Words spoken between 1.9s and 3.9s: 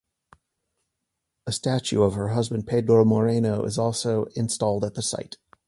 of her husband Pedro Moreno is